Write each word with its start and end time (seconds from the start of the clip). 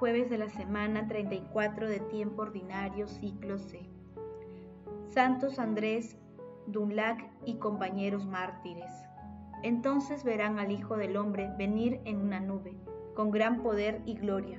Jueves 0.00 0.30
de 0.30 0.38
la 0.38 0.48
semana 0.48 1.06
34 1.08 1.86
de 1.86 2.00
tiempo 2.00 2.40
ordinario 2.40 3.06
ciclo 3.06 3.58
C. 3.58 3.86
Santos 5.10 5.58
Andrés, 5.58 6.16
Dunlac 6.66 7.28
y 7.44 7.56
compañeros 7.56 8.24
mártires. 8.24 8.90
Entonces 9.62 10.24
verán 10.24 10.58
al 10.58 10.72
Hijo 10.72 10.96
del 10.96 11.18
Hombre 11.18 11.50
venir 11.58 12.00
en 12.06 12.22
una 12.22 12.40
nube, 12.40 12.78
con 13.14 13.30
gran 13.30 13.62
poder 13.62 14.00
y 14.06 14.14
gloria. 14.14 14.58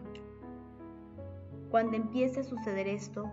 Cuando 1.72 1.98
empiece 1.98 2.42
a 2.42 2.44
suceder 2.44 2.88
esto, 2.88 3.28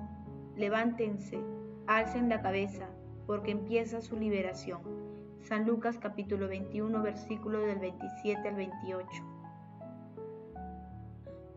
levántense, 0.57 1.39
alcen 1.87 2.31
la 2.31 2.41
cabeza, 2.41 2.89
porque 3.27 3.51
empieza 3.51 4.01
su 4.01 4.17
liberación. 4.17 4.81
San 5.43 5.67
Lucas 5.67 5.99
capítulo 5.99 6.49
21, 6.49 7.03
versículo 7.03 7.61
del 7.61 7.81
27 7.81 8.49
al 8.49 8.55
28. 8.55 9.38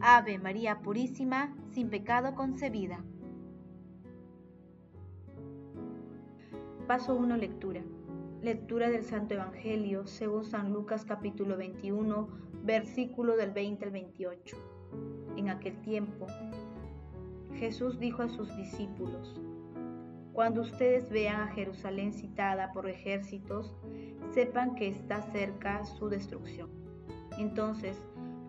Ave 0.00 0.38
María 0.38 0.80
Purísima, 0.80 1.54
sin 1.72 1.88
pecado 1.88 2.34
concebida. 2.34 3.02
Paso 6.86 7.14
1. 7.14 7.36
Lectura. 7.36 7.82
Lectura 8.42 8.90
del 8.90 9.04
Santo 9.04 9.34
Evangelio 9.34 10.06
según 10.06 10.44
San 10.44 10.72
Lucas 10.72 11.04
capítulo 11.04 11.56
21, 11.56 12.28
versículo 12.64 13.36
del 13.36 13.52
20 13.52 13.86
al 13.86 13.90
28. 13.92 14.56
En 15.36 15.48
aquel 15.48 15.80
tiempo, 15.80 16.26
Jesús 17.54 17.98
dijo 17.98 18.22
a 18.22 18.28
sus 18.28 18.54
discípulos, 18.56 19.40
Cuando 20.32 20.60
ustedes 20.60 21.08
vean 21.08 21.40
a 21.40 21.48
Jerusalén 21.48 22.12
citada 22.12 22.72
por 22.72 22.88
ejércitos, 22.88 23.74
sepan 24.32 24.74
que 24.74 24.88
está 24.88 25.22
cerca 25.22 25.84
su 25.86 26.08
destrucción. 26.08 26.68
Entonces, 27.38 27.96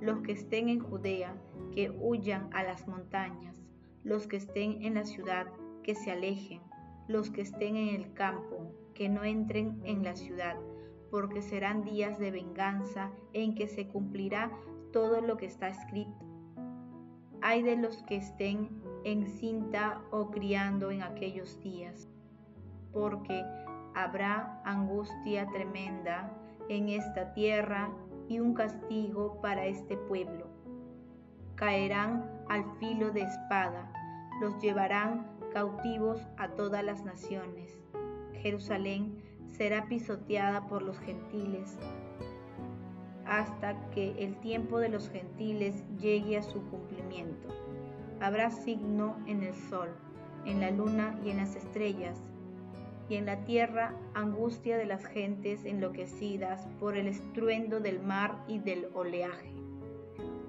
los 0.05 0.21
que 0.21 0.33
estén 0.33 0.69
en 0.69 0.79
Judea, 0.79 1.35
que 1.73 1.89
huyan 1.89 2.49
a 2.53 2.63
las 2.63 2.87
montañas, 2.87 3.59
los 4.03 4.27
que 4.27 4.37
estén 4.37 4.83
en 4.83 4.93
la 4.93 5.03
ciudad, 5.03 5.47
que 5.83 5.95
se 5.95 6.11
alejen, 6.11 6.61
los 7.07 7.31
que 7.31 7.41
estén 7.41 7.75
en 7.75 7.95
el 7.95 8.13
campo, 8.13 8.71
que 8.93 9.09
no 9.09 9.23
entren 9.23 9.81
en 9.83 10.03
la 10.03 10.15
ciudad, 10.15 10.57
porque 11.09 11.41
serán 11.41 11.83
días 11.83 12.19
de 12.19 12.29
venganza 12.29 13.11
en 13.33 13.55
que 13.55 13.67
se 13.67 13.87
cumplirá 13.87 14.51
todo 14.93 15.21
lo 15.21 15.37
que 15.37 15.47
está 15.47 15.69
escrito. 15.69 16.25
Hay 17.41 17.63
de 17.63 17.75
los 17.75 18.03
que 18.03 18.17
estén 18.17 18.69
en 19.03 19.27
cinta 19.27 20.01
o 20.11 20.29
criando 20.29 20.91
en 20.91 21.01
aquellos 21.01 21.59
días, 21.61 22.07
porque 22.93 23.43
habrá 23.95 24.61
angustia 24.65 25.47
tremenda 25.47 26.31
en 26.69 26.89
esta 26.89 27.33
tierra 27.33 27.89
y 28.27 28.39
un 28.39 28.53
castigo 28.53 29.39
para 29.41 29.65
este 29.65 29.97
pueblo. 29.97 30.47
Caerán 31.55 32.29
al 32.49 32.63
filo 32.79 33.11
de 33.11 33.21
espada, 33.21 33.91
los 34.41 34.59
llevarán 34.61 35.27
cautivos 35.53 36.27
a 36.37 36.49
todas 36.49 36.83
las 36.83 37.03
naciones. 37.05 37.77
Jerusalén 38.33 39.21
será 39.47 39.87
pisoteada 39.87 40.67
por 40.67 40.81
los 40.81 40.99
gentiles 40.99 41.77
hasta 43.25 43.89
que 43.89 44.11
el 44.23 44.35
tiempo 44.37 44.79
de 44.79 44.89
los 44.89 45.09
gentiles 45.09 45.83
llegue 45.99 46.37
a 46.37 46.43
su 46.43 46.61
cumplimiento. 46.69 47.47
Habrá 48.21 48.51
signo 48.51 49.17
en 49.25 49.43
el 49.43 49.55
sol, 49.55 49.89
en 50.45 50.61
la 50.61 50.71
luna 50.71 51.19
y 51.23 51.31
en 51.31 51.37
las 51.37 51.55
estrellas, 51.55 52.21
y 53.09 53.15
en 53.15 53.25
la 53.25 53.43
tierra 53.45 53.93
angustia 54.13 54.77
de 54.77 54.85
las 54.85 55.05
gentes 55.05 55.65
enloquecidas 55.65 56.67
por 56.79 56.97
el 56.97 57.07
estruendo 57.07 57.79
del 57.79 58.01
mar 58.01 58.43
y 58.47 58.59
del 58.59 58.87
oleaje. 58.93 59.53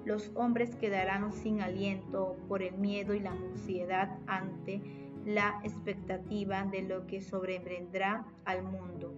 Los 0.05 0.31
hombres 0.35 0.75
quedarán 0.75 1.33
sin 1.33 1.61
aliento 1.61 2.37
por 2.47 2.63
el 2.63 2.77
miedo 2.77 3.13
y 3.13 3.19
la 3.19 3.31
ansiedad 3.31 4.17
ante 4.25 4.81
la 5.25 5.59
expectativa 5.63 6.63
de 6.63 6.83
lo 6.83 7.05
que 7.05 7.21
sobrevendrá 7.21 8.25
al 8.45 8.63
mundo, 8.63 9.13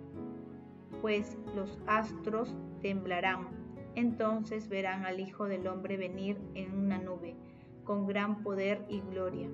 pues 1.02 1.38
los 1.56 1.78
astros 1.86 2.56
temblarán. 2.82 3.48
Entonces 3.94 4.68
verán 4.70 5.06
al 5.06 5.20
Hijo 5.20 5.46
del 5.46 5.68
Hombre 5.68 5.98
venir 5.98 6.40
en 6.56 6.76
una 6.76 6.98
nube, 6.98 7.36
con 7.84 8.08
gran 8.08 8.42
poder 8.42 8.84
y 8.90 9.02
gloria. 9.02 9.48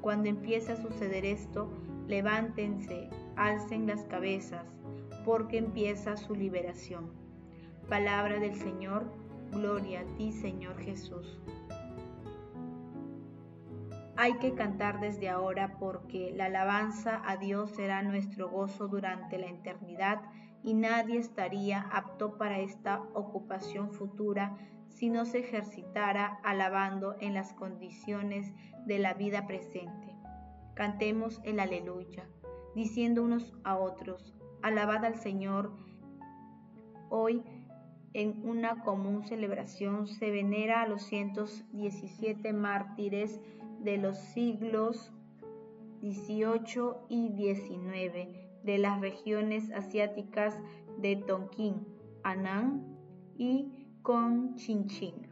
Cuando 0.00 0.30
empiece 0.30 0.72
a 0.72 0.76
suceder 0.76 1.26
esto, 1.26 1.68
levántense, 2.08 3.08
alcen 3.36 3.86
las 3.86 4.04
cabezas, 4.04 4.66
porque 5.24 5.58
empieza 5.58 6.16
su 6.16 6.34
liberación. 6.34 7.12
Palabra 7.88 8.40
del 8.40 8.56
Señor, 8.56 9.12
gloria 9.52 10.00
a 10.00 10.16
ti 10.16 10.32
Señor 10.32 10.78
Jesús. 10.78 11.40
Hay 14.16 14.38
que 14.38 14.54
cantar 14.54 14.98
desde 14.98 15.28
ahora 15.28 15.76
porque 15.78 16.32
la 16.34 16.46
alabanza 16.46 17.22
a 17.24 17.36
Dios 17.36 17.70
será 17.70 18.02
nuestro 18.02 18.48
gozo 18.48 18.88
durante 18.88 19.38
la 19.38 19.46
eternidad 19.46 20.22
y 20.64 20.74
nadie 20.74 21.18
estaría 21.18 21.82
apto 21.92 22.36
para 22.36 22.58
esta 22.58 23.00
ocupación 23.14 23.92
futura 23.92 24.56
si 24.88 25.08
no 25.08 25.24
se 25.24 25.38
ejercitara 25.40 26.40
alabando 26.42 27.14
en 27.20 27.34
las 27.34 27.52
condiciones 27.52 28.52
de 28.86 28.98
la 28.98 29.14
vida 29.14 29.46
presente. 29.46 30.17
Cantemos 30.78 31.40
el 31.42 31.58
aleluya 31.58 32.28
diciendo 32.76 33.24
unos 33.24 33.52
a 33.64 33.76
otros, 33.76 34.32
alabad 34.62 35.04
al 35.04 35.16
Señor. 35.16 35.72
Hoy, 37.08 37.42
en 38.12 38.48
una 38.48 38.84
común 38.84 39.24
celebración, 39.24 40.06
se 40.06 40.30
venera 40.30 40.82
a 40.82 40.86
los 40.86 41.02
117 41.02 42.52
mártires 42.52 43.40
de 43.80 43.96
los 43.96 44.18
siglos 44.18 45.12
XVIII 46.00 46.92
y 47.08 47.30
XIX 47.30 48.28
de 48.62 48.78
las 48.78 49.00
regiones 49.00 49.72
asiáticas 49.72 50.62
de 50.96 51.16
Tonkin, 51.16 51.88
Anán 52.22 52.96
y 53.36 53.72
Conchinchina. 54.02 55.28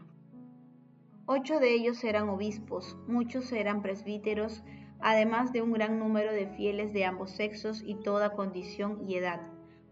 Ocho 1.26 1.60
de 1.60 1.72
ellos 1.72 2.02
eran 2.02 2.28
obispos, 2.30 2.96
muchos 3.06 3.52
eran 3.52 3.80
presbíteros, 3.80 4.64
además 5.00 5.52
de 5.52 5.62
un 5.62 5.72
gran 5.72 5.98
número 5.98 6.32
de 6.32 6.46
fieles 6.48 6.92
de 6.92 7.04
ambos 7.04 7.30
sexos 7.30 7.82
y 7.84 7.96
toda 7.96 8.32
condición 8.32 9.00
y 9.06 9.16
edad, 9.16 9.40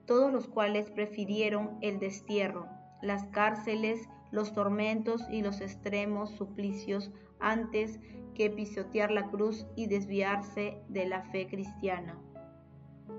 todos 0.07 0.33
los 0.33 0.49
cuales 0.49 0.91
prefirieron 0.91 1.79
el 1.81 1.99
destierro, 1.99 2.69
las 3.03 3.25
cárceles, 3.27 4.09
los 4.31 4.53
tormentos 4.53 5.23
y 5.31 5.43
los 5.43 5.61
extremos 5.61 6.31
suplicios 6.31 7.11
antes 7.39 8.01
que 8.35 8.51
pisotear 8.51 9.11
la 9.11 9.31
cruz 9.31 9.67
y 9.77 9.87
desviarse 9.87 10.79
de 10.89 11.07
la 11.07 11.23
fe 11.31 11.47
cristiana. 11.47 12.19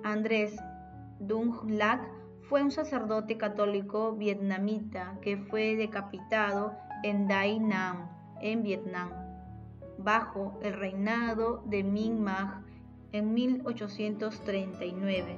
Andrés 0.03 0.55
Dung 1.19 1.69
Lac 1.69 2.07
fue 2.41 2.61
un 2.61 2.71
sacerdote 2.71 3.37
católico 3.37 4.13
vietnamita 4.13 5.17
que 5.21 5.37
fue 5.37 5.75
decapitado 5.75 6.73
en 7.03 7.27
Dai 7.27 7.59
Nam, 7.59 8.09
en 8.41 8.61
Vietnam 8.61 9.24
bajo 9.97 10.59
el 10.61 10.73
reinado 10.73 11.63
de 11.65 11.83
Minh 11.83 12.21
Mag 12.21 12.61
en 13.11 13.33
1839. 13.33 15.37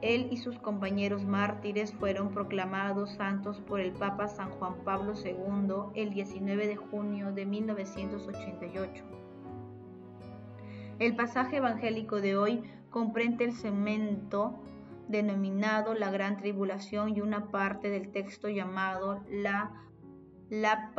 Él 0.00 0.28
y 0.30 0.36
sus 0.36 0.58
compañeros 0.58 1.24
mártires 1.24 1.92
fueron 1.92 2.30
proclamados 2.30 3.10
santos 3.10 3.60
por 3.60 3.80
el 3.80 3.92
Papa 3.92 4.28
San 4.28 4.50
Juan 4.50 4.76
Pablo 4.84 5.14
II 5.14 6.00
el 6.00 6.10
19 6.10 6.68
de 6.68 6.76
junio 6.76 7.32
de 7.32 7.46
1988. 7.46 9.04
El 11.00 11.16
pasaje 11.16 11.56
evangélico 11.56 12.20
de 12.20 12.36
hoy 12.36 12.62
comprende 12.90 13.44
el 13.44 13.52
segmento 13.52 14.60
denominado 15.08 15.94
la 15.94 16.10
Gran 16.10 16.36
Tribulación 16.36 17.16
y 17.16 17.20
una 17.20 17.50
parte 17.50 17.90
del 17.90 18.10
texto 18.10 18.48
llamado 18.48 19.24
la, 19.28 19.72
la 20.50 20.92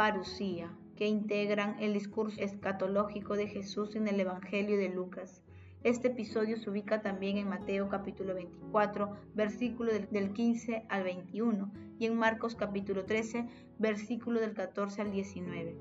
que 1.00 1.07
integran 1.07 1.78
el 1.80 1.94
discurso 1.94 2.42
escatológico 2.42 3.38
de 3.38 3.48
Jesús 3.48 3.96
en 3.96 4.10
el 4.10 4.19
Evangelio 4.19 4.78
de 4.78 4.90
Lucas. 4.90 5.42
Este 5.81 6.10
episodio 6.10 6.57
se 6.57 6.69
ubica 6.69 7.01
también 7.01 7.38
en 7.38 7.48
Mateo 7.48 7.88
capítulo 7.88 8.34
24, 8.34 9.16
versículo 9.34 9.94
del 9.94 10.34
15 10.34 10.86
al 10.90 11.04
21, 11.04 11.72
y 12.00 12.06
en 12.06 12.18
Marcos 12.18 12.56
capítulo 12.56 13.06
13, 13.06 13.48
versículo 13.78 14.42
del 14.42 14.54
14 14.54 15.04
al 15.04 15.12
19. 15.12 15.78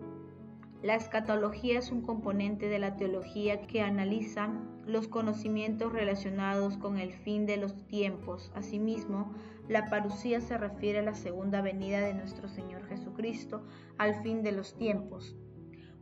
La 0.85 0.95
escatología 0.95 1.81
es 1.81 1.91
un 1.91 2.03
componente 2.03 2.69
de 2.69 2.79
la 2.79 2.95
teología 2.95 3.63
que 3.63 3.83
analiza 3.83 4.53
los 4.87 5.09
conocimientos 5.09 5.93
relacionados 5.93 6.77
con 6.77 6.97
el 6.97 7.13
fin 7.13 7.45
de 7.45 7.57
los 7.57 7.75
tiempos. 7.89 8.53
Asimismo, 8.55 9.35
la 9.69 9.87
parucía 9.87 10.41
se 10.41 10.57
refiere 10.57 11.01
a 11.01 11.03
la 11.03 11.17
segunda 11.17 11.61
venida 11.61 11.99
de 12.03 12.15
nuestro 12.15 12.49
Señor 12.49 12.87
Jesucristo 13.19 13.65
al 13.99 14.23
fin 14.23 14.45
de 14.45 14.53
los 14.53 14.77
tiempos, 14.77 15.35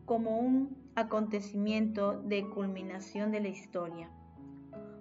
como 0.04 0.38
un 0.38 0.76
acontecimiento 0.94 2.20
de 2.20 2.46
culminación 2.50 3.32
de 3.32 3.40
la 3.40 3.48
historia. 3.48 4.10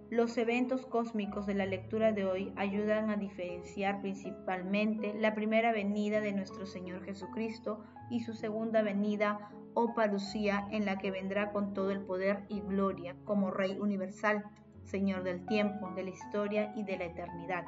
Los 0.10 0.38
eventos 0.38 0.86
cósmicos 0.86 1.46
de 1.46 1.56
la 1.56 1.66
lectura 1.66 2.14
de 2.14 2.24
hoy 2.24 2.54
ayudan 2.56 3.10
a 3.10 3.18
diferenciar 3.18 4.00
principalmente 4.00 5.14
la 5.14 5.36
primera 5.36 5.74
venida 5.74 6.22
de 6.22 6.32
nuestro 6.32 6.66
Señor 6.66 7.04
Jesucristo 7.04 7.84
y 8.10 8.22
su 8.22 8.34
segunda 8.34 8.82
venida 8.82 9.50
o 9.74 9.94
parucía 9.94 10.70
en 10.72 10.86
la 10.86 10.98
que 11.00 11.12
vendrá 11.12 11.52
con 11.52 11.74
todo 11.74 11.92
el 11.92 12.00
poder 12.00 12.46
y 12.48 12.62
gloria 12.62 13.18
como 13.26 13.52
Rey 13.52 13.78
universal, 13.78 14.46
Señor 14.86 15.24
del 15.24 15.46
tiempo, 15.48 15.92
de 15.96 16.04
la 16.04 16.12
historia 16.12 16.72
y 16.78 16.84
de 16.84 16.98
la 16.98 17.06
eternidad. 17.06 17.66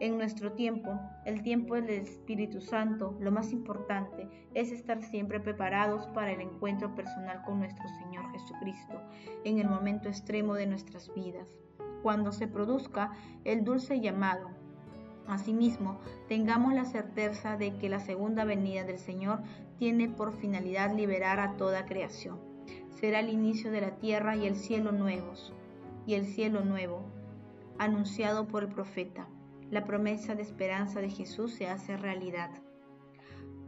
En 0.00 0.16
nuestro 0.18 0.52
tiempo, 0.52 0.98
el 1.24 1.42
tiempo 1.42 1.74
del 1.74 1.90
Espíritu 1.90 2.60
Santo, 2.60 3.16
lo 3.20 3.30
más 3.30 3.52
importante 3.52 4.28
es 4.54 4.72
estar 4.72 5.02
siempre 5.02 5.38
preparados 5.38 6.06
para 6.08 6.32
el 6.32 6.40
encuentro 6.40 6.94
personal 6.94 7.42
con 7.44 7.60
nuestro 7.60 7.88
Señor 8.00 8.30
Jesucristo 8.32 9.00
en 9.44 9.58
el 9.58 9.68
momento 9.68 10.08
extremo 10.08 10.54
de 10.54 10.66
nuestras 10.66 11.12
vidas 11.14 11.46
cuando 12.02 12.32
se 12.32 12.48
produzca 12.48 13.12
el 13.44 13.64
dulce 13.64 14.00
llamado. 14.00 14.50
Asimismo, 15.26 16.00
tengamos 16.28 16.74
la 16.74 16.84
certeza 16.84 17.56
de 17.56 17.76
que 17.76 17.88
la 17.88 18.00
segunda 18.00 18.44
venida 18.44 18.84
del 18.84 18.98
Señor 18.98 19.40
tiene 19.78 20.08
por 20.08 20.32
finalidad 20.32 20.94
liberar 20.94 21.38
a 21.38 21.56
toda 21.56 21.86
creación. 21.86 22.40
Será 22.90 23.20
el 23.20 23.28
inicio 23.28 23.70
de 23.70 23.80
la 23.80 23.96
tierra 23.96 24.36
y 24.36 24.46
el 24.46 24.56
cielo 24.56 24.92
nuevos, 24.92 25.52
y 26.06 26.14
el 26.14 26.26
cielo 26.26 26.64
nuevo, 26.64 27.04
anunciado 27.78 28.48
por 28.48 28.64
el 28.64 28.68
profeta. 28.68 29.28
La 29.72 29.86
promesa 29.86 30.34
de 30.34 30.42
esperanza 30.42 31.00
de 31.00 31.08
Jesús 31.08 31.54
se 31.54 31.66
hace 31.66 31.96
realidad. 31.96 32.50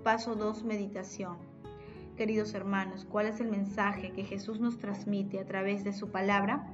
Paso 0.03 0.35
2. 0.35 0.63
Meditación. 0.65 1.39
Queridos 2.15 2.53
hermanos, 2.53 3.07
¿cuál 3.07 3.25
es 3.25 3.41
el 3.41 3.49
mensaje 3.49 4.13
que 4.13 4.23
Jesús 4.23 4.61
nos 4.61 4.77
transmite 4.77 5.41
a 5.41 5.47
través 5.47 5.83
de 5.83 5.95
su 5.95 6.11
palabra? 6.11 6.71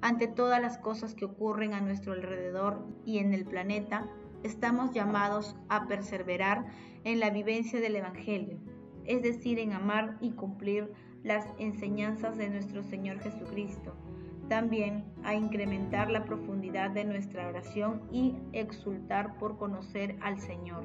Ante 0.00 0.26
todas 0.26 0.60
las 0.60 0.78
cosas 0.78 1.14
que 1.14 1.24
ocurren 1.24 1.72
a 1.72 1.80
nuestro 1.80 2.14
alrededor 2.14 2.84
y 3.06 3.18
en 3.18 3.32
el 3.32 3.44
planeta, 3.44 4.08
estamos 4.42 4.90
llamados 4.90 5.54
a 5.68 5.86
perseverar 5.86 6.66
en 7.04 7.20
la 7.20 7.30
vivencia 7.30 7.80
del 7.80 7.94
Evangelio, 7.94 8.58
es 9.04 9.22
decir, 9.22 9.60
en 9.60 9.72
amar 9.72 10.18
y 10.20 10.32
cumplir 10.32 10.92
las 11.22 11.46
enseñanzas 11.60 12.36
de 12.36 12.50
nuestro 12.50 12.82
Señor 12.82 13.20
Jesucristo. 13.20 13.94
También 14.48 15.04
a 15.24 15.34
incrementar 15.34 16.10
la 16.10 16.24
profundidad 16.24 16.90
de 16.90 17.04
nuestra 17.04 17.48
oración 17.48 18.02
y 18.12 18.36
exultar 18.52 19.38
por 19.38 19.56
conocer 19.56 20.16
al 20.20 20.38
Señor. 20.38 20.84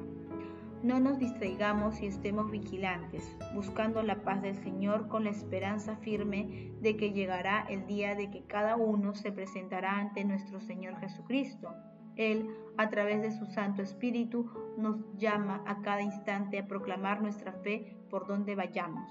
No 0.82 0.98
nos 0.98 1.18
distraigamos 1.18 2.00
y 2.00 2.06
estemos 2.06 2.50
vigilantes, 2.50 3.36
buscando 3.54 4.02
la 4.02 4.22
paz 4.22 4.40
del 4.40 4.56
Señor 4.56 5.08
con 5.08 5.24
la 5.24 5.30
esperanza 5.30 5.96
firme 5.96 6.72
de 6.80 6.96
que 6.96 7.12
llegará 7.12 7.66
el 7.68 7.86
día 7.86 8.14
de 8.14 8.30
que 8.30 8.44
cada 8.44 8.76
uno 8.76 9.14
se 9.14 9.30
presentará 9.30 9.98
ante 9.98 10.24
nuestro 10.24 10.58
Señor 10.62 10.96
Jesucristo. 10.96 11.74
Él, 12.16 12.48
a 12.78 12.88
través 12.88 13.20
de 13.20 13.30
su 13.30 13.44
Santo 13.44 13.82
Espíritu, 13.82 14.50
nos 14.78 14.96
llama 15.18 15.62
a 15.66 15.82
cada 15.82 16.00
instante 16.00 16.58
a 16.58 16.66
proclamar 16.66 17.20
nuestra 17.20 17.52
fe 17.52 17.98
por 18.08 18.26
donde 18.26 18.54
vayamos. 18.54 19.06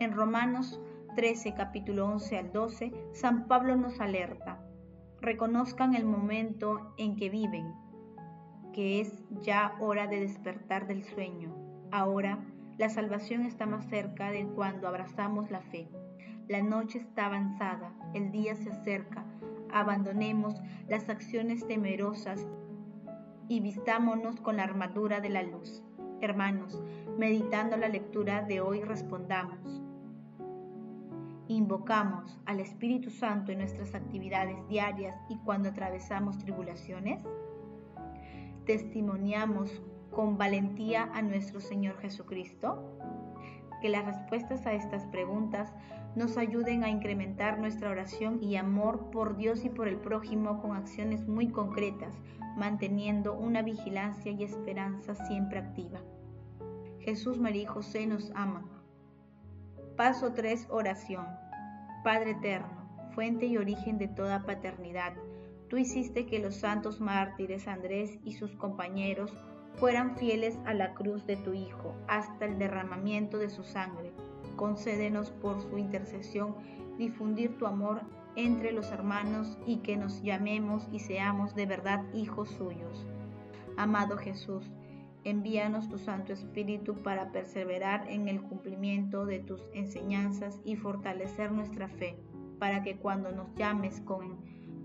En 0.00 0.12
Romanos 0.12 0.80
13, 1.14 1.54
capítulo 1.54 2.06
11 2.06 2.38
al 2.38 2.52
12, 2.52 2.92
San 3.12 3.46
Pablo 3.46 3.76
nos 3.76 4.00
alerta. 4.00 4.64
Reconozcan 5.20 5.94
el 5.94 6.04
momento 6.04 6.94
en 6.96 7.16
que 7.16 7.28
viven 7.28 7.72
que 8.72 9.00
es 9.00 9.22
ya 9.42 9.76
hora 9.80 10.06
de 10.06 10.20
despertar 10.20 10.86
del 10.86 11.04
sueño. 11.04 11.54
Ahora 11.90 12.38
la 12.78 12.88
salvación 12.88 13.44
está 13.44 13.66
más 13.66 13.86
cerca 13.86 14.30
de 14.30 14.46
cuando 14.46 14.88
abrazamos 14.88 15.50
la 15.50 15.60
fe. 15.60 15.88
La 16.48 16.62
noche 16.62 16.98
está 16.98 17.26
avanzada, 17.26 17.92
el 18.14 18.32
día 18.32 18.56
se 18.56 18.70
acerca. 18.70 19.24
Abandonemos 19.70 20.60
las 20.88 21.08
acciones 21.08 21.66
temerosas 21.66 22.46
y 23.48 23.60
vistámonos 23.60 24.40
con 24.40 24.56
la 24.56 24.64
armadura 24.64 25.20
de 25.20 25.28
la 25.28 25.42
luz. 25.42 25.82
Hermanos, 26.20 26.82
meditando 27.18 27.76
la 27.76 27.88
lectura 27.88 28.42
de 28.42 28.60
hoy 28.60 28.80
respondamos. 28.80 29.81
Invocamos 31.52 32.38
al 32.46 32.60
Espíritu 32.60 33.10
Santo 33.10 33.52
en 33.52 33.58
nuestras 33.58 33.94
actividades 33.94 34.56
diarias 34.68 35.14
y 35.28 35.36
cuando 35.36 35.68
atravesamos 35.68 36.38
tribulaciones 36.38 37.22
testimoniamos 38.64 39.82
con 40.10 40.38
valentía 40.38 41.10
a 41.12 41.20
nuestro 41.20 41.60
Señor 41.60 41.98
Jesucristo? 41.98 42.82
Que 43.82 43.90
las 43.90 44.06
respuestas 44.06 44.64
a 44.66 44.72
estas 44.72 45.04
preguntas 45.08 45.74
nos 46.16 46.38
ayuden 46.38 46.84
a 46.84 46.88
incrementar 46.88 47.58
nuestra 47.58 47.90
oración 47.90 48.42
y 48.42 48.56
amor 48.56 49.10
por 49.10 49.36
Dios 49.36 49.66
y 49.66 49.68
por 49.68 49.88
el 49.88 49.98
prójimo 49.98 50.62
con 50.62 50.74
acciones 50.74 51.28
muy 51.28 51.48
concretas, 51.48 52.14
manteniendo 52.56 53.34
una 53.34 53.60
vigilancia 53.60 54.32
y 54.32 54.42
esperanza 54.42 55.14
siempre 55.26 55.58
activa. 55.58 56.00
Jesús, 57.00 57.38
María 57.38 57.64
y 57.64 57.66
José 57.66 58.06
nos 58.06 58.30
aman. 58.34 58.64
Paso 59.96 60.32
3. 60.32 60.68
Oración. 60.70 61.41
Padre 62.02 62.32
eterno, 62.32 62.68
fuente 63.14 63.46
y 63.46 63.56
origen 63.56 63.98
de 63.98 64.08
toda 64.08 64.44
paternidad, 64.44 65.14
Tú 65.72 65.78
hiciste 65.78 66.26
que 66.26 66.38
los 66.38 66.56
santos 66.56 67.00
mártires 67.00 67.66
Andrés 67.66 68.18
y 68.24 68.32
sus 68.32 68.54
compañeros 68.56 69.32
fueran 69.76 70.18
fieles 70.18 70.58
a 70.66 70.74
la 70.74 70.92
cruz 70.92 71.26
de 71.26 71.36
tu 71.36 71.54
Hijo 71.54 71.96
hasta 72.08 72.44
el 72.44 72.58
derramamiento 72.58 73.38
de 73.38 73.48
su 73.48 73.64
sangre. 73.64 74.12
Concédenos 74.56 75.30
por 75.30 75.62
su 75.62 75.78
intercesión 75.78 76.56
difundir 76.98 77.56
tu 77.56 77.64
amor 77.64 78.02
entre 78.36 78.72
los 78.72 78.92
hermanos 78.92 79.56
y 79.66 79.78
que 79.78 79.96
nos 79.96 80.22
llamemos 80.22 80.86
y 80.92 80.98
seamos 80.98 81.54
de 81.54 81.64
verdad 81.64 82.04
hijos 82.12 82.50
suyos. 82.50 83.06
Amado 83.78 84.18
Jesús, 84.18 84.70
envíanos 85.24 85.88
tu 85.88 85.98
Santo 85.98 86.32
Espíritu 86.32 86.96
para 87.02 87.32
perseverar 87.32 88.10
en 88.10 88.28
el 88.28 88.42
cumplimiento 88.42 89.26
de 89.26 89.38
tus 89.38 89.62
enseñanzas 89.72 90.60
y 90.64 90.76
fortalecer 90.76 91.52
nuestra 91.52 91.88
fe, 91.88 92.16
para 92.58 92.82
que 92.82 92.96
cuando 92.96 93.32
nos 93.32 93.54
llames 93.54 94.00
con 94.00 94.38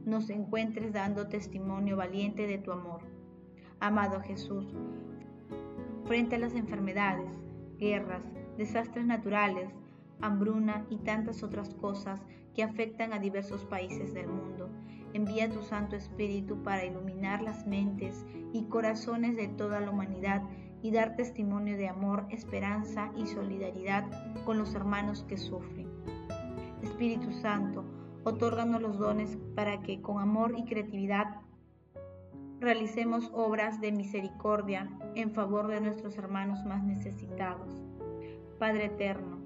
nos 0.05 0.29
encuentres 0.29 0.93
dando 0.93 1.27
testimonio 1.27 1.97
valiente 1.97 2.47
de 2.47 2.57
tu 2.57 2.71
amor. 2.71 3.01
Amado 3.81 4.21
Jesús, 4.21 4.73
frente 6.05 6.37
a 6.37 6.39
las 6.39 6.53
enfermedades, 6.53 7.29
guerras, 7.77 8.23
desastres 8.57 9.05
naturales, 9.05 9.69
hambruna 10.21 10.85
y 10.89 10.97
tantas 10.99 11.43
otras 11.43 11.73
cosas 11.75 12.21
que 12.55 12.63
afectan 12.63 13.11
a 13.11 13.19
diversos 13.19 13.65
países 13.65 14.13
del 14.13 14.27
mundo, 14.27 14.69
envía 15.17 15.49
tu 15.49 15.61
Santo 15.61 15.95
Espíritu 15.95 16.63
para 16.63 16.85
iluminar 16.85 17.41
las 17.41 17.67
mentes 17.67 18.25
y 18.53 18.65
corazones 18.65 19.35
de 19.35 19.47
toda 19.47 19.79
la 19.81 19.91
humanidad 19.91 20.43
y 20.81 20.91
dar 20.91 21.15
testimonio 21.15 21.75
de 21.75 21.89
amor, 21.89 22.25
esperanza 22.29 23.11
y 23.17 23.25
solidaridad 23.25 24.05
con 24.45 24.57
los 24.57 24.73
hermanos 24.75 25.25
que 25.27 25.37
sufren. 25.37 25.87
Espíritu 26.83 27.31
Santo, 27.33 27.83
otórganos 28.23 28.81
los 28.81 28.97
dones 28.97 29.37
para 29.55 29.81
que 29.81 30.01
con 30.01 30.21
amor 30.21 30.53
y 30.55 30.65
creatividad 30.65 31.41
realicemos 32.59 33.29
obras 33.33 33.81
de 33.81 33.91
misericordia 33.91 34.89
en 35.15 35.31
favor 35.31 35.67
de 35.67 35.81
nuestros 35.81 36.17
hermanos 36.17 36.63
más 36.65 36.83
necesitados. 36.83 37.83
Padre 38.59 38.85
eterno, 38.85 39.36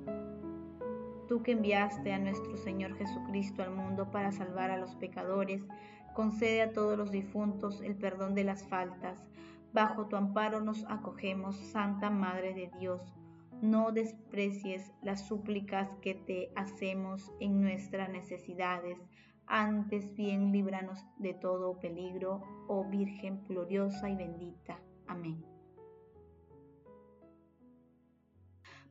tú 1.32 1.44
que 1.44 1.54
enviaste 1.54 2.12
a 2.12 2.20
nuestro 2.20 2.58
Señor 2.58 2.98
Jesucristo 2.98 3.64
al 3.64 3.72
mundo 3.72 4.12
para 4.12 4.34
salvar 4.34 4.70
a 4.70 4.76
los 4.76 4.96
pecadores, 4.96 5.66
concede 6.14 6.62
a 6.62 6.74
todos 6.74 6.98
los 6.98 7.10
difuntos 7.10 7.80
el 7.80 7.96
perdón 7.96 8.36
de 8.36 8.44
las 8.44 8.68
faltas. 8.68 9.24
Bajo 9.72 10.08
tu 10.08 10.18
amparo 10.18 10.60
nos 10.60 10.84
acogemos, 10.90 11.56
Santa 11.56 12.10
Madre 12.10 12.54
de 12.54 12.70
Dios 12.78 13.16
no 13.62 13.94
desprecies 13.94 14.92
las 15.02 15.26
súplicas 15.26 15.96
que 16.02 16.16
te 16.16 16.52
hacemos 16.58 17.32
en 17.40 17.62
nuestras 17.62 18.10
necesidades, 18.10 18.98
antes 19.46 20.14
bien 20.16 20.52
líbranos 20.52 21.00
de 21.18 21.34
todo 21.34 21.80
peligro, 21.80 22.42
oh 22.68 22.84
Virgen 22.84 23.42
gloriosa 23.48 24.10
y 24.10 24.18
bendita. 24.18 24.82
Amén. 25.08 25.42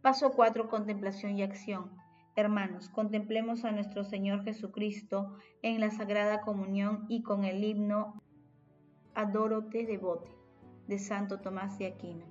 Paso 0.00 0.32
4. 0.32 0.70
Contemplación 0.70 1.36
y 1.36 1.42
acción. 1.42 1.99
Hermanos, 2.36 2.88
contemplemos 2.88 3.64
a 3.64 3.72
nuestro 3.72 4.04
Señor 4.04 4.44
Jesucristo 4.44 5.36
en 5.62 5.80
la 5.80 5.90
Sagrada 5.90 6.40
Comunión 6.40 7.04
y 7.08 7.22
con 7.22 7.44
el 7.44 7.64
himno 7.64 8.22
Adorote 9.14 9.84
devote 9.84 10.30
de 10.86 10.98
Santo 10.98 11.40
Tomás 11.40 11.78
de 11.78 11.86
Aquino. 11.86 12.24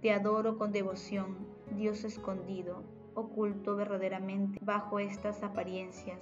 Te 0.00 0.12
adoro 0.12 0.58
con 0.58 0.70
devoción, 0.70 1.36
Dios 1.76 2.04
escondido, 2.04 2.84
oculto 3.14 3.74
verdaderamente 3.74 4.58
bajo 4.62 4.98
estas 4.98 5.42
apariencias. 5.42 6.20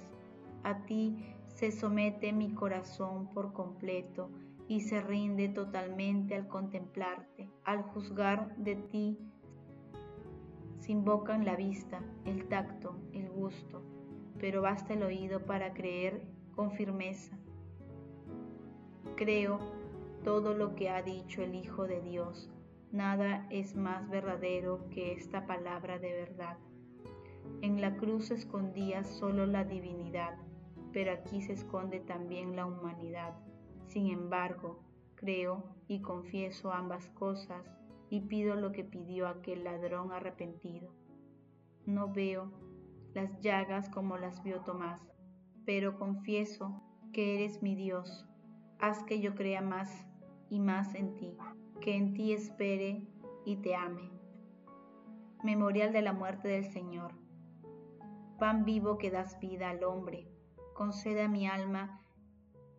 A 0.63 0.85
ti 0.85 1.17
se 1.47 1.71
somete 1.71 2.33
mi 2.33 2.53
corazón 2.53 3.29
por 3.33 3.53
completo 3.53 4.29
y 4.67 4.81
se 4.81 5.01
rinde 5.01 5.49
totalmente 5.49 6.35
al 6.35 6.47
contemplarte, 6.47 7.49
al 7.65 7.83
juzgar 7.83 8.55
de 8.57 8.75
ti. 8.75 9.19
Se 10.83 10.91
invocan 10.91 11.45
la 11.45 11.55
vista, 11.55 12.01
el 12.25 12.49
tacto, 12.49 12.97
el 13.13 13.29
gusto, 13.29 13.81
pero 14.37 14.61
basta 14.61 14.93
el 14.93 15.03
oído 15.03 15.45
para 15.45 15.73
creer 15.73 16.27
con 16.57 16.73
firmeza. 16.73 17.37
Creo 19.15 19.59
todo 20.25 20.53
lo 20.53 20.75
que 20.75 20.89
ha 20.89 21.01
dicho 21.01 21.41
el 21.41 21.55
Hijo 21.55 21.87
de 21.87 22.01
Dios. 22.01 22.51
Nada 22.91 23.47
es 23.49 23.77
más 23.77 24.09
verdadero 24.09 24.89
que 24.89 25.13
esta 25.13 25.47
palabra 25.47 25.99
de 25.99 26.11
verdad. 26.11 26.57
En 27.61 27.79
la 27.79 27.95
cruz 27.95 28.25
se 28.25 28.33
escondía 28.33 29.05
solo 29.05 29.45
la 29.45 29.63
divinidad, 29.63 30.37
pero 30.91 31.13
aquí 31.13 31.41
se 31.41 31.53
esconde 31.53 32.01
también 32.01 32.57
la 32.57 32.65
humanidad. 32.65 33.35
Sin 33.87 34.07
embargo, 34.07 34.83
creo 35.15 35.63
y 35.87 36.01
confieso 36.01 36.73
ambas 36.73 37.07
cosas 37.11 37.63
y 38.13 38.21
pido 38.21 38.53
lo 38.55 38.71
que 38.71 38.83
pidió 38.83 39.27
aquel 39.27 39.63
ladrón 39.63 40.11
arrepentido. 40.11 40.93
No 41.87 42.13
veo 42.13 42.51
las 43.15 43.41
llagas 43.41 43.89
como 43.89 44.19
las 44.19 44.43
vio 44.43 44.61
Tomás, 44.61 45.01
pero 45.65 45.97
confieso 45.97 46.79
que 47.11 47.33
eres 47.33 47.63
mi 47.63 47.73
Dios. 47.73 48.29
Haz 48.79 49.01
que 49.05 49.19
yo 49.19 49.33
crea 49.33 49.63
más 49.63 50.05
y 50.47 50.59
más 50.59 50.93
en 50.93 51.15
ti, 51.15 51.35
que 51.81 51.95
en 51.95 52.13
ti 52.13 52.33
espere 52.33 53.07
y 53.45 53.55
te 53.55 53.73
ame. 53.73 54.11
Memorial 55.43 55.91
de 55.91 56.03
la 56.03 56.13
muerte 56.13 56.49
del 56.49 56.65
Señor. 56.65 57.15
Pan 58.37 58.63
vivo 58.63 58.99
que 58.99 59.09
das 59.09 59.39
vida 59.39 59.71
al 59.71 59.83
hombre, 59.83 60.27
concede 60.75 61.23
a 61.23 61.29
mi 61.29 61.47
alma 61.47 61.99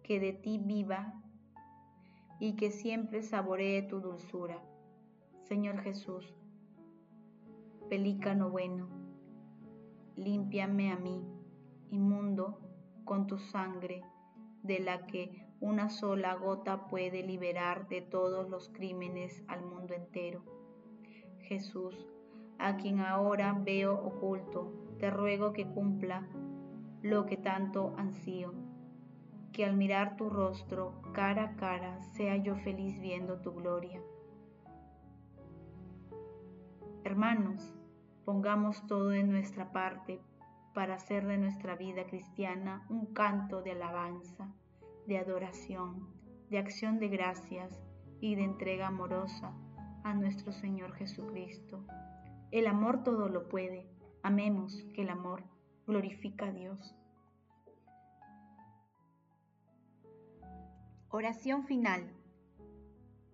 que 0.04 0.20
de 0.20 0.32
ti 0.32 0.58
viva 0.62 1.12
y 2.38 2.54
que 2.54 2.70
siempre 2.70 3.24
saboree 3.24 3.82
tu 3.82 3.98
dulzura. 3.98 4.62
Señor 5.48 5.82
Jesús, 5.82 6.34
pelícano 7.90 8.48
bueno, 8.48 8.88
límpiame 10.16 10.90
a 10.90 10.96
mí, 10.96 11.22
inmundo, 11.90 12.60
con 13.04 13.26
tu 13.26 13.36
sangre, 13.36 14.02
de 14.62 14.78
la 14.78 15.06
que 15.06 15.46
una 15.60 15.90
sola 15.90 16.34
gota 16.34 16.88
puede 16.88 17.22
liberar 17.22 17.88
de 17.88 18.00
todos 18.00 18.48
los 18.48 18.70
crímenes 18.70 19.44
al 19.46 19.62
mundo 19.66 19.92
entero. 19.92 20.42
Jesús, 21.40 21.94
a 22.58 22.78
quien 22.78 23.00
ahora 23.00 23.52
veo 23.52 23.92
oculto, 23.92 24.72
te 24.98 25.10
ruego 25.10 25.52
que 25.52 25.66
cumpla 25.66 26.26
lo 27.02 27.26
que 27.26 27.36
tanto 27.36 27.92
ansío 27.98 28.54
que 29.52 29.64
al 29.64 29.76
mirar 29.76 30.16
tu 30.16 30.30
rostro 30.30 31.00
cara 31.12 31.44
a 31.44 31.56
cara 31.56 32.02
sea 32.14 32.36
yo 32.36 32.56
feliz 32.56 32.98
viendo 32.98 33.40
tu 33.40 33.52
gloria. 33.52 34.02
Hermanos, 37.04 37.74
pongamos 38.24 38.86
todo 38.86 39.12
en 39.12 39.30
nuestra 39.30 39.72
parte 39.72 40.22
para 40.72 40.94
hacer 40.94 41.26
de 41.26 41.36
nuestra 41.36 41.76
vida 41.76 42.06
cristiana 42.06 42.86
un 42.88 43.12
canto 43.12 43.60
de 43.60 43.72
alabanza, 43.72 44.48
de 45.06 45.18
adoración, 45.18 46.08
de 46.48 46.56
acción 46.56 46.98
de 46.98 47.08
gracias 47.08 47.78
y 48.22 48.36
de 48.36 48.44
entrega 48.44 48.86
amorosa 48.86 49.52
a 50.02 50.14
nuestro 50.14 50.50
Señor 50.52 50.94
Jesucristo. 50.94 51.84
El 52.50 52.66
amor 52.66 53.04
todo 53.04 53.28
lo 53.28 53.50
puede. 53.50 53.86
Amemos 54.22 54.82
que 54.94 55.02
el 55.02 55.10
amor 55.10 55.44
glorifica 55.86 56.46
a 56.46 56.52
Dios. 56.52 56.96
Oración 61.10 61.64
final. 61.64 62.10